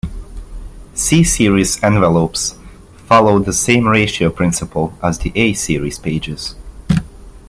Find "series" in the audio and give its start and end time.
1.23-1.83, 5.53-5.99